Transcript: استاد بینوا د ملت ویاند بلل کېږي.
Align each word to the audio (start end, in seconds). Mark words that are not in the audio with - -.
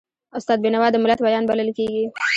استاد 0.37 0.57
بینوا 0.63 0.87
د 0.91 0.95
ملت 1.03 1.19
ویاند 1.21 1.47
بلل 1.49 1.69
کېږي. 1.77 2.05